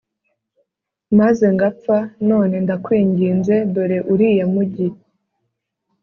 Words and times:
maze 1.19 1.45
ngapfa 1.55 1.97
none 2.29 2.55
ndakwinginze 2.65 3.55
dore 3.73 3.97
uriya 4.13 4.45
mugi 4.53 4.87